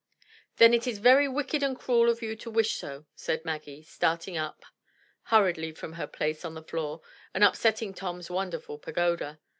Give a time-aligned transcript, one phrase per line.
[0.57, 4.35] "Then it is very wicked and cruel of you to wish so," said Maggie, starting
[4.35, 4.63] up
[5.25, 7.01] hurriedly from her place on the floor
[7.35, 9.39] and up setting Tom's wonderful pagoda.